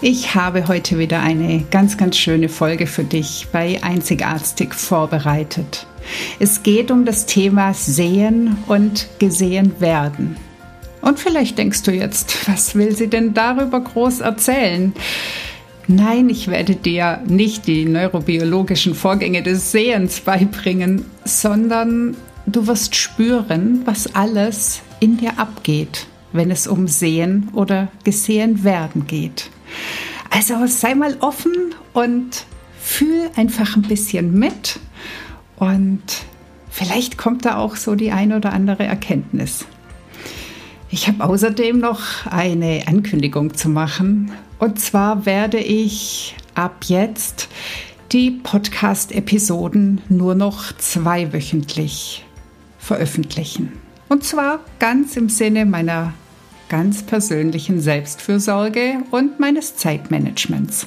[0.00, 5.88] Ich habe heute wieder eine ganz, ganz schöne Folge für dich bei Einzigartig vorbereitet.
[6.38, 10.36] Es geht um das Thema Sehen und gesehen werden.
[11.00, 14.92] Und vielleicht denkst du jetzt, was will sie denn darüber groß erzählen?
[15.88, 23.82] Nein, ich werde dir nicht die neurobiologischen Vorgänge des Sehens beibringen, sondern du wirst spüren,
[23.84, 29.50] was alles in dir abgeht, wenn es um Sehen oder gesehen werden geht.
[30.30, 32.44] Also sei mal offen und
[32.80, 34.78] fühl einfach ein bisschen mit
[35.56, 36.02] und
[36.70, 39.66] vielleicht kommt da auch so die ein oder andere Erkenntnis.
[40.90, 44.32] Ich habe außerdem noch eine Ankündigung zu machen.
[44.58, 47.48] Und zwar werde ich ab jetzt
[48.12, 52.24] die Podcast-Episoden nur noch zweiwöchentlich
[52.78, 53.72] veröffentlichen.
[54.08, 56.14] Und zwar ganz im Sinne meiner
[56.68, 60.86] ganz persönlichen Selbstfürsorge und meines Zeitmanagements.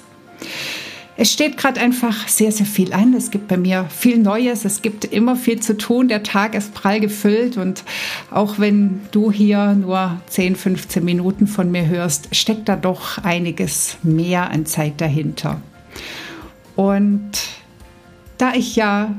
[1.17, 3.13] Es steht gerade einfach sehr, sehr viel an.
[3.13, 4.65] Es gibt bei mir viel Neues.
[4.65, 6.07] Es gibt immer viel zu tun.
[6.07, 7.57] Der Tag ist prall gefüllt.
[7.57, 7.83] Und
[8.31, 13.97] auch wenn du hier nur 10, 15 Minuten von mir hörst, steckt da doch einiges
[14.01, 15.61] mehr an Zeit dahinter.
[16.75, 17.29] Und
[18.39, 19.13] da ich ja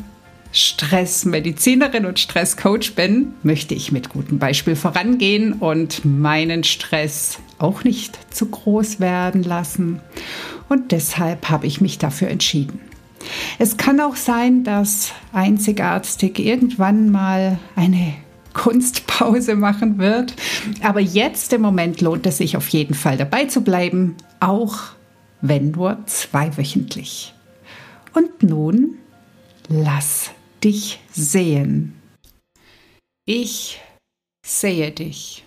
[0.52, 8.18] Stressmedizinerin und Stresscoach bin, möchte ich mit gutem Beispiel vorangehen und meinen Stress auch nicht
[8.34, 10.00] zu groß werden lassen.
[10.68, 12.80] Und deshalb habe ich mich dafür entschieden.
[13.58, 18.14] Es kann auch sein, dass Einzigartig irgendwann mal eine
[18.52, 20.34] Kunstpause machen wird.
[20.82, 24.76] Aber jetzt im Moment lohnt es sich auf jeden Fall dabei zu bleiben, auch
[25.40, 27.34] wenn nur zweiwöchentlich.
[28.14, 28.98] Und nun
[29.68, 30.30] lass
[30.64, 32.00] dich sehen.
[33.26, 33.80] Ich
[34.44, 35.44] sehe dich.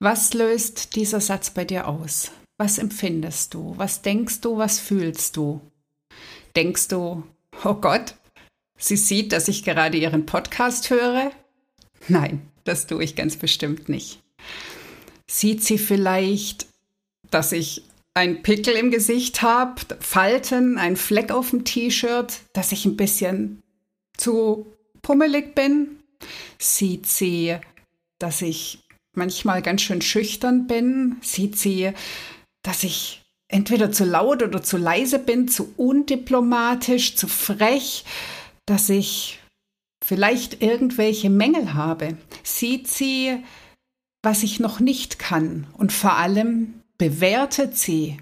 [0.00, 2.30] Was löst dieser Satz bei dir aus?
[2.58, 3.74] Was empfindest du?
[3.76, 4.56] Was denkst du?
[4.58, 5.60] Was fühlst du?
[6.56, 7.22] Denkst du,
[7.64, 8.14] oh Gott,
[8.78, 11.32] sie sieht, dass ich gerade ihren Podcast höre?
[12.08, 14.20] Nein, das tue ich ganz bestimmt nicht.
[15.30, 16.66] Sieht sie vielleicht,
[17.30, 17.82] dass ich
[18.18, 23.62] ein Pickel im Gesicht habe, Falten, ein Fleck auf dem T-Shirt, dass ich ein bisschen
[24.16, 24.66] zu
[25.02, 26.00] pummelig bin.
[26.58, 27.56] Sieht sie,
[28.18, 28.80] dass ich
[29.14, 31.18] manchmal ganz schön schüchtern bin.
[31.22, 31.92] Sieht sie,
[32.64, 38.04] dass ich entweder zu laut oder zu leise bin, zu undiplomatisch, zu frech,
[38.66, 39.38] dass ich
[40.04, 42.16] vielleicht irgendwelche Mängel habe.
[42.42, 43.44] Sieht sie,
[44.24, 48.18] was ich noch nicht kann und vor allem bewertet sie,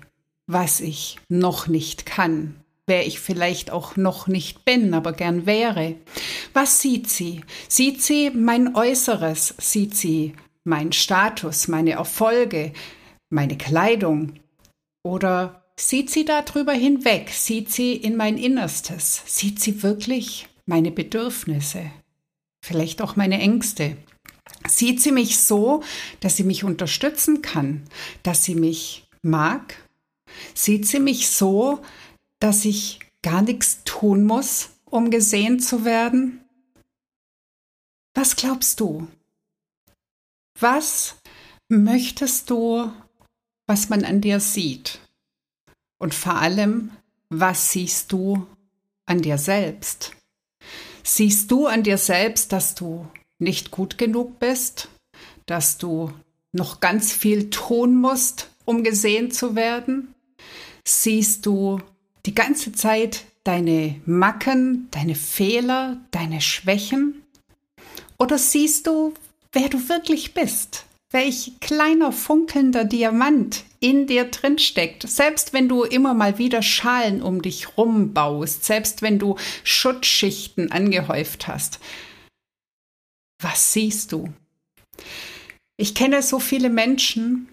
[0.46, 2.56] was ich noch nicht kann,
[2.86, 5.96] wer ich vielleicht auch noch nicht bin, aber gern wäre.
[6.52, 7.42] Was sieht sie?
[7.68, 9.54] Sieht sie mein Äußeres?
[9.58, 12.72] Sieht sie meinen Status, meine Erfolge,
[13.28, 14.34] meine Kleidung?
[15.02, 17.30] Oder sieht sie darüber hinweg?
[17.30, 19.22] Sieht sie in mein Innerstes?
[19.26, 21.90] Sieht sie wirklich meine Bedürfnisse?
[22.64, 23.96] Vielleicht auch meine Ängste?
[24.68, 25.82] Sieht sie mich so,
[26.20, 27.84] dass sie mich unterstützen kann,
[28.22, 29.76] dass sie mich mag?
[30.54, 31.82] Sieht sie mich so,
[32.40, 36.44] dass ich gar nichts tun muss, um gesehen zu werden?
[38.14, 39.08] Was glaubst du?
[40.58, 41.16] Was
[41.68, 42.92] möchtest du,
[43.66, 45.00] was man an dir sieht?
[45.98, 46.92] Und vor allem,
[47.28, 48.46] was siehst du
[49.06, 50.12] an dir selbst?
[51.02, 53.06] Siehst du an dir selbst, dass du
[53.38, 54.88] nicht gut genug bist,
[55.46, 56.12] dass du
[56.52, 60.14] noch ganz viel tun musst, um gesehen zu werden?
[60.84, 61.80] Siehst du
[62.24, 67.22] die ganze Zeit deine Macken, deine Fehler, deine Schwächen?
[68.18, 69.14] Oder siehst du,
[69.52, 70.84] wer du wirklich bist?
[71.10, 75.08] Welch kleiner funkelnder Diamant in dir drin steckt.
[75.08, 81.46] Selbst wenn du immer mal wieder Schalen um dich rumbaust, selbst wenn du Schutzschichten angehäuft
[81.46, 81.78] hast,
[83.38, 84.32] was siehst du?
[85.76, 87.48] Ich kenne so viele Menschen,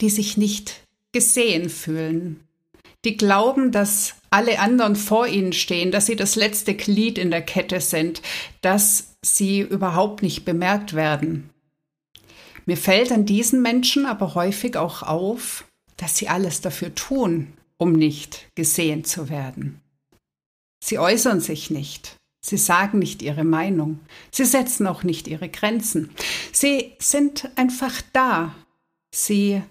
[0.00, 2.46] die sich nicht gesehen fühlen,
[3.04, 7.42] die glauben, dass alle anderen vor ihnen stehen, dass sie das letzte Glied in der
[7.42, 8.22] Kette sind,
[8.60, 11.50] dass sie überhaupt nicht bemerkt werden.
[12.66, 15.64] Mir fällt an diesen Menschen aber häufig auch auf,
[15.96, 19.80] dass sie alles dafür tun, um nicht gesehen zu werden.
[20.82, 22.19] Sie äußern sich nicht.
[22.40, 24.00] Sie sagen nicht ihre Meinung.
[24.30, 26.10] Sie setzen auch nicht ihre Grenzen.
[26.52, 28.54] Sie sind einfach da.
[29.14, 29.62] Sie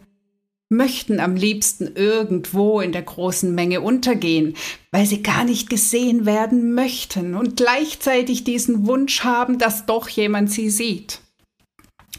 [0.70, 4.56] möchten am liebsten irgendwo in der großen Menge untergehen,
[4.92, 10.52] weil sie gar nicht gesehen werden möchten und gleichzeitig diesen Wunsch haben, dass doch jemand
[10.52, 11.22] sie sieht.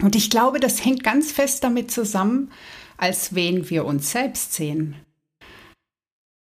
[0.02, 2.50] Und ich glaube, das hängt ganz fest damit zusammen,
[2.97, 4.97] als wen wir uns selbst sehen,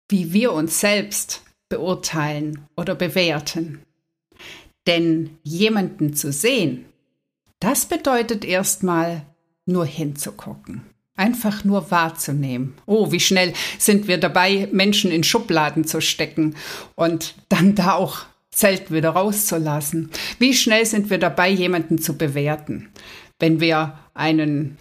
[0.09, 3.86] wie wir uns selbst beurteilen oder bewerten.
[4.87, 6.87] Denn jemanden zu sehen,
[7.61, 9.23] das bedeutet erstmal
[9.65, 10.83] nur hinzugucken.
[11.17, 12.75] Einfach nur wahrzunehmen.
[12.85, 16.55] Oh, wie schnell sind wir dabei, Menschen in Schubladen zu stecken
[16.95, 20.11] und dann da auch selten wieder rauszulassen.
[20.39, 22.91] Wie schnell sind wir dabei, jemanden zu bewerten,
[23.39, 24.79] wenn wir einen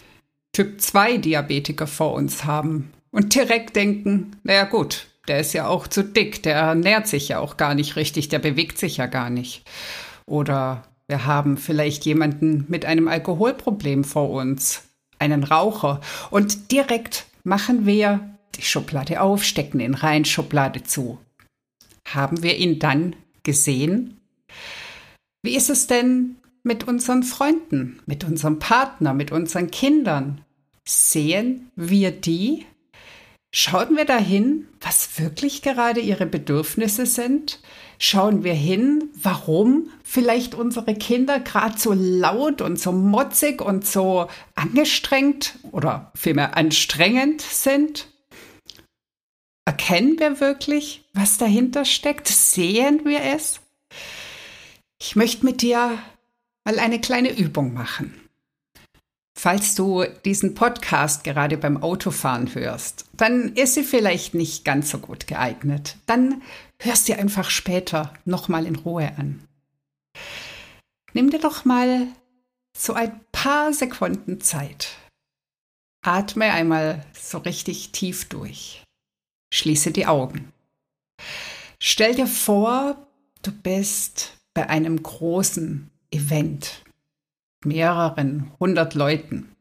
[0.52, 5.86] Typ 2 Diabetiker vor uns haben und direkt denken, naja gut, der ist ja auch
[5.86, 9.30] zu dick, der ernährt sich ja auch gar nicht richtig, der bewegt sich ja gar
[9.30, 9.62] nicht.
[10.26, 14.82] Oder wir haben vielleicht jemanden mit einem Alkoholproblem vor uns
[15.18, 16.00] einen Raucher
[16.30, 18.20] und direkt machen wir
[18.56, 21.18] die Schublade auf, stecken ihn rein, Schublade zu.
[22.06, 24.20] Haben wir ihn dann gesehen?
[25.42, 30.40] Wie ist es denn mit unseren Freunden, mit unserem Partner, mit unseren Kindern?
[30.84, 32.66] Sehen wir die?
[33.58, 37.58] Schauen wir dahin, was wirklich gerade ihre Bedürfnisse sind?
[37.98, 44.28] Schauen wir hin, warum vielleicht unsere Kinder gerade so laut und so motzig und so
[44.56, 48.08] angestrengt oder vielmehr anstrengend sind?
[49.64, 52.28] Erkennen wir wirklich, was dahinter steckt?
[52.28, 53.60] Sehen wir es?
[55.00, 55.98] Ich möchte mit dir
[56.66, 58.25] mal eine kleine Übung machen.
[59.38, 64.98] Falls du diesen Podcast gerade beim Autofahren hörst, dann ist sie vielleicht nicht ganz so
[64.98, 65.98] gut geeignet.
[66.06, 66.40] Dann
[66.80, 69.46] hörst dir einfach später nochmal in Ruhe an.
[71.12, 72.06] Nimm dir doch mal
[72.76, 74.96] so ein paar Sekunden Zeit.
[76.02, 78.84] Atme einmal so richtig tief durch.
[79.52, 80.50] Schließe die Augen.
[81.78, 83.06] Stell dir vor,
[83.42, 86.85] du bist bei einem großen Event
[87.66, 89.54] mehreren hundert Leuten.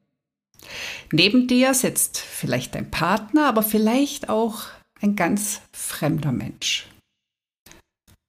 [1.11, 4.63] Neben dir sitzt vielleicht dein Partner, aber vielleicht auch
[5.01, 6.87] ein ganz fremder Mensch.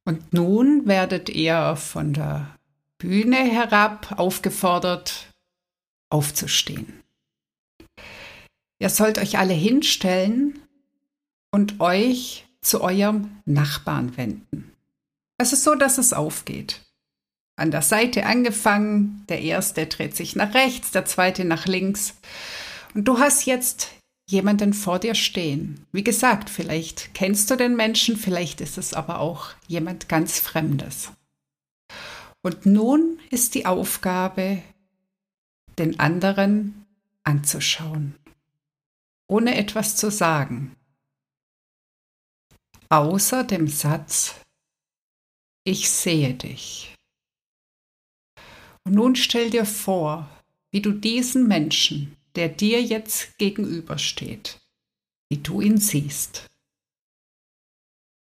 [0.05, 2.57] Und nun werdet ihr von der
[2.99, 5.33] Bühne herab aufgefordert,
[6.11, 7.03] aufzustehen.
[8.79, 10.61] Ihr sollt euch alle hinstellen
[11.51, 14.73] und euch zu eurem Nachbarn wenden.
[15.39, 16.86] Es ist so, dass es aufgeht
[17.57, 19.25] an der Seite angefangen.
[19.29, 22.15] Der erste dreht sich nach rechts, der zweite nach links.
[22.95, 23.91] Und du hast jetzt
[24.29, 25.87] jemanden vor dir stehen.
[25.93, 31.11] Wie gesagt, vielleicht kennst du den Menschen, vielleicht ist es aber auch jemand ganz Fremdes.
[32.43, 34.63] Und nun ist die Aufgabe,
[35.79, 36.87] den anderen
[37.25, 38.15] anzuschauen,
[39.29, 40.75] ohne etwas zu sagen,
[42.89, 44.35] außer dem Satz,
[45.65, 46.96] ich sehe dich.
[48.87, 50.31] Und nun stell dir vor,
[50.71, 54.61] wie du diesen Menschen, der dir jetzt gegenübersteht,
[55.29, 56.47] wie du ihn siehst.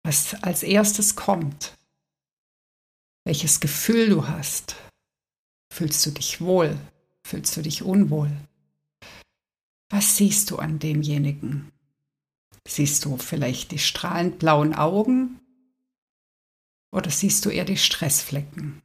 [0.04, 1.76] Was als erstes kommt,
[3.25, 4.76] welches Gefühl du hast.
[5.71, 6.78] Fühlst du dich wohl?
[7.26, 8.35] Fühlst du dich unwohl?
[9.90, 11.73] Was siehst du an demjenigen?
[12.66, 15.40] Siehst du vielleicht die strahlend blauen Augen
[16.90, 18.80] oder siehst du eher die Stressflecken?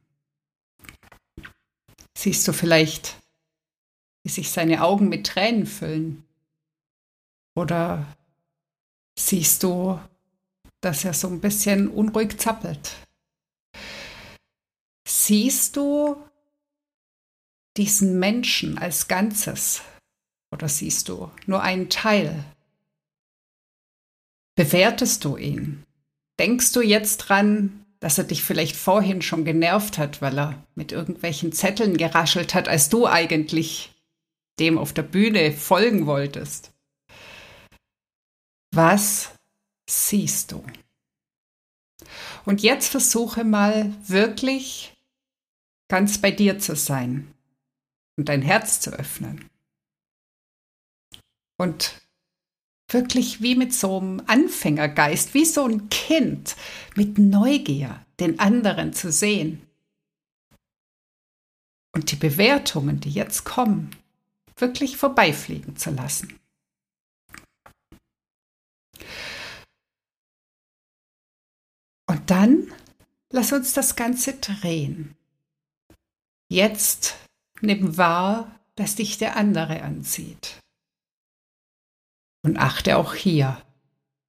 [2.20, 3.16] Siehst du vielleicht,
[4.22, 6.22] wie sich seine Augen mit Tränen füllen?
[7.56, 8.14] Oder
[9.18, 9.98] siehst du,
[10.82, 12.94] dass er so ein bisschen unruhig zappelt?
[15.08, 16.22] Siehst du
[17.78, 19.80] diesen Menschen als Ganzes
[20.52, 22.44] oder siehst du nur einen Teil?
[24.56, 25.86] Bewertest du ihn?
[26.38, 30.90] Denkst du jetzt dran, dass er dich vielleicht vorhin schon genervt hat, weil er mit
[30.90, 33.92] irgendwelchen Zetteln geraschelt hat, als du eigentlich
[34.58, 36.72] dem auf der Bühne folgen wolltest.
[38.72, 39.32] Was
[39.88, 40.64] siehst du?
[42.46, 44.96] Und jetzt versuche mal wirklich
[45.88, 47.34] ganz bei dir zu sein
[48.16, 49.50] und dein Herz zu öffnen.
[51.58, 52.00] Und
[52.92, 56.56] wirklich wie mit so einem Anfängergeist, wie so ein Kind
[56.96, 59.62] mit Neugier, den anderen zu sehen.
[61.92, 63.90] Und die Bewertungen, die jetzt kommen,
[64.56, 66.38] wirklich vorbeifliegen zu lassen.
[72.06, 72.72] Und dann
[73.30, 75.16] lass uns das Ganze drehen.
[76.48, 77.16] Jetzt
[77.60, 80.60] nimm wahr, dass dich der andere anzieht.
[82.42, 83.60] Und achte auch hier,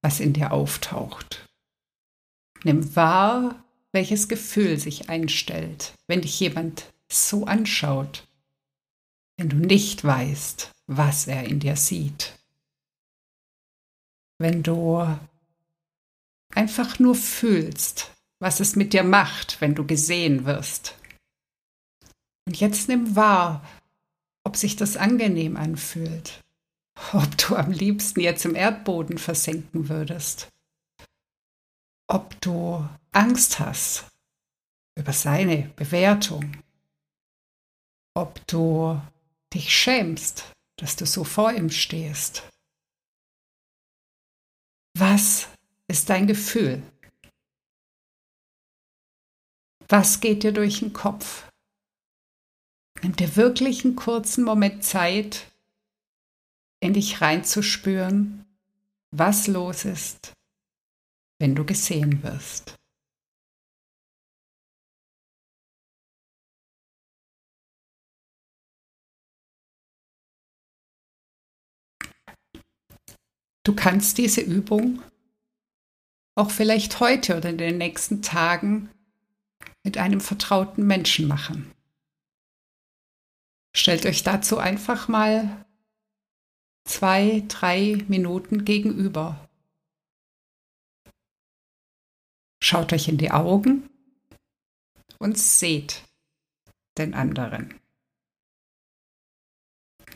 [0.02, 1.46] was in dir auftaucht.
[2.64, 8.26] Nimm wahr, welches Gefühl sich einstellt, wenn dich jemand so anschaut,
[9.36, 12.38] wenn du nicht weißt, was er in dir sieht.
[14.38, 15.06] Wenn du
[16.54, 20.96] einfach nur fühlst, was es mit dir macht, wenn du gesehen wirst.
[22.46, 23.64] Und jetzt nimm wahr,
[24.44, 26.41] ob sich das angenehm anfühlt,
[27.12, 30.48] ob du am liebsten jetzt im Erdboden versenken würdest,
[32.08, 34.06] ob du Angst hast
[34.98, 36.62] über seine Bewertung,
[38.14, 39.00] ob du
[39.54, 42.48] dich schämst, dass du so vor ihm stehst.
[44.98, 45.48] Was
[45.88, 46.82] ist dein Gefühl?
[49.88, 51.48] Was geht dir durch den Kopf?
[53.02, 55.51] Nimm dir wirklich einen kurzen Moment Zeit,
[56.82, 58.44] in dich reinzuspüren,
[59.12, 60.32] was los ist,
[61.38, 62.74] wenn du gesehen wirst.
[73.64, 75.04] Du kannst diese Übung
[76.34, 78.90] auch vielleicht heute oder in den nächsten Tagen
[79.84, 81.70] mit einem vertrauten Menschen machen.
[83.72, 85.64] Stellt euch dazu einfach mal
[86.84, 89.48] zwei, drei Minuten gegenüber.
[92.62, 93.90] Schaut euch in die Augen
[95.18, 96.04] und seht
[96.98, 97.80] den anderen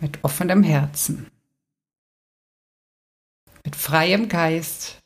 [0.01, 1.31] mit offenem Herzen,
[3.65, 5.01] mit freiem Geist,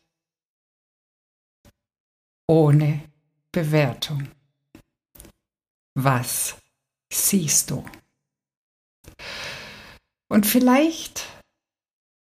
[2.49, 3.09] ohne
[3.53, 4.29] Bewertung.
[5.95, 6.57] Was
[7.13, 7.85] siehst du?
[10.29, 11.27] Und vielleicht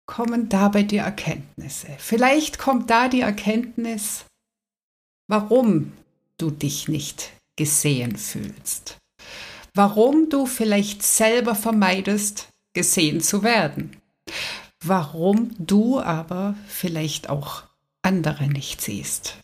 [0.05, 1.87] kommen dabei die Erkenntnisse.
[1.97, 4.25] Vielleicht kommt da die Erkenntnis,
[5.27, 5.93] warum
[6.37, 8.97] du dich nicht gesehen fühlst.
[9.73, 13.97] Warum du vielleicht selber vermeidest, gesehen zu werden.
[14.83, 17.63] Warum du aber vielleicht auch
[18.01, 19.37] andere nicht siehst.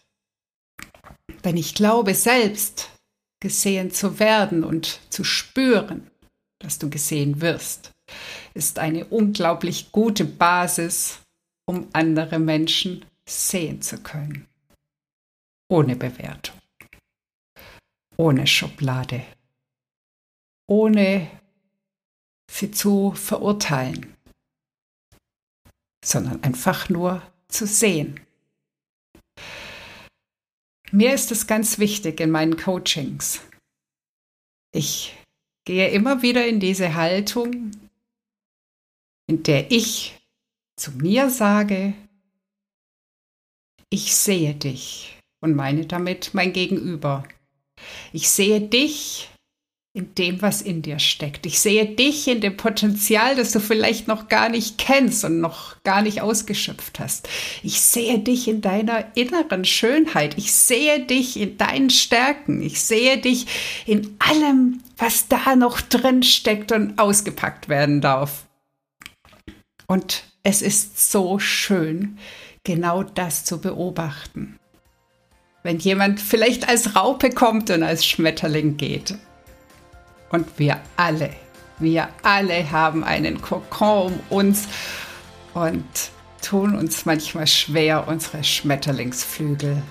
[1.43, 2.89] Denn ich glaube, selbst
[3.39, 6.11] gesehen zu werden und zu spüren,
[6.59, 7.91] dass du gesehen wirst,
[8.53, 11.21] ist eine unglaublich gute Basis,
[11.65, 14.47] um andere Menschen sehen zu können.
[15.69, 16.59] Ohne Bewertung,
[18.17, 19.25] ohne Schublade,
[20.67, 21.31] ohne
[22.51, 24.13] sie zu verurteilen,
[26.03, 28.19] sondern einfach nur zu sehen.
[30.91, 33.41] Mir ist es ganz wichtig in meinen Coachings.
[34.73, 35.15] Ich
[35.65, 37.71] gehe immer wieder in diese Haltung,
[39.31, 40.19] in der ich
[40.75, 41.93] zu mir sage,
[43.89, 47.23] ich sehe dich und meine damit mein Gegenüber.
[48.11, 49.29] Ich sehe dich
[49.93, 51.45] in dem, was in dir steckt.
[51.45, 55.81] Ich sehe dich in dem Potenzial, das du vielleicht noch gar nicht kennst und noch
[55.83, 57.29] gar nicht ausgeschöpft hast.
[57.63, 60.37] Ich sehe dich in deiner inneren Schönheit.
[60.37, 62.61] Ich sehe dich in deinen Stärken.
[62.61, 63.47] Ich sehe dich
[63.85, 68.45] in allem, was da noch drin steckt und ausgepackt werden darf.
[69.91, 72.17] Und es ist so schön,
[72.63, 74.57] genau das zu beobachten.
[75.63, 79.15] Wenn jemand vielleicht als Raupe kommt und als Schmetterling geht
[80.29, 81.31] und wir alle,
[81.79, 84.69] wir alle haben einen Kokon um uns
[85.53, 85.83] und
[86.41, 89.83] tun uns manchmal schwer, unsere Schmetterlingsflügel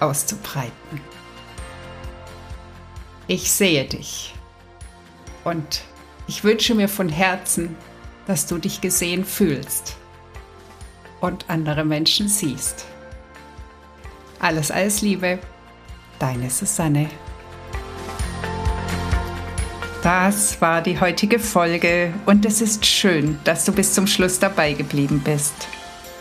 [0.00, 1.00] auszubreiten.
[3.26, 4.34] Ich sehe dich
[5.44, 5.80] und
[6.28, 7.74] ich wünsche mir von Herzen,
[8.26, 9.96] dass du dich gesehen fühlst
[11.20, 12.86] und andere Menschen siehst.
[14.38, 15.38] Alles, alles Liebe,
[16.18, 17.08] deine Susanne.
[20.02, 24.72] Das war die heutige Folge und es ist schön, dass du bis zum Schluss dabei
[24.72, 25.66] geblieben bist.